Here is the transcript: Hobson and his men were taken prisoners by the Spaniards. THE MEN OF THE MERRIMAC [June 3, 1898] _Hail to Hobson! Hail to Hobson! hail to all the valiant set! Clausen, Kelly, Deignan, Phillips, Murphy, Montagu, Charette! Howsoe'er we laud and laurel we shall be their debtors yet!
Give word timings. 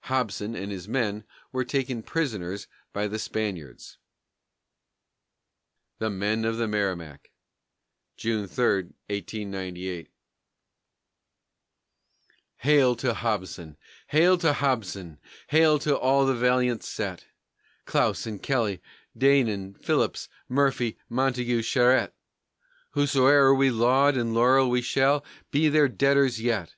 Hobson 0.00 0.54
and 0.54 0.70
his 0.70 0.86
men 0.86 1.24
were 1.50 1.64
taken 1.64 2.02
prisoners 2.02 2.66
by 2.92 3.08
the 3.08 3.18
Spaniards. 3.18 3.96
THE 5.98 6.10
MEN 6.10 6.44
OF 6.44 6.58
THE 6.58 6.68
MERRIMAC 6.68 7.30
[June 8.18 8.46
3, 8.46 8.66
1898] 9.08 10.10
_Hail 12.64 12.98
to 12.98 13.14
Hobson! 13.14 13.78
Hail 14.08 14.36
to 14.36 14.52
Hobson! 14.52 15.18
hail 15.46 15.78
to 15.78 15.96
all 15.96 16.26
the 16.26 16.34
valiant 16.36 16.84
set! 16.84 17.24
Clausen, 17.86 18.40
Kelly, 18.40 18.82
Deignan, 19.16 19.72
Phillips, 19.82 20.28
Murphy, 20.50 20.98
Montagu, 21.08 21.62
Charette! 21.62 22.14
Howsoe'er 22.94 23.54
we 23.54 23.70
laud 23.70 24.18
and 24.18 24.34
laurel 24.34 24.68
we 24.68 24.82
shall 24.82 25.24
be 25.50 25.70
their 25.70 25.88
debtors 25.88 26.42
yet! 26.42 26.74